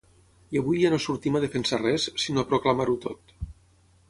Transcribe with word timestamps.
I 0.55 0.61
avui 0.61 0.79
ja 0.83 0.91
no 0.93 0.99
sortim 1.03 1.37
a 1.39 1.43
defensar 1.45 1.79
res, 1.83 2.09
sinó 2.27 2.43
a 2.45 2.49
proclamar-ho 2.55 2.97
tot. 3.09 3.37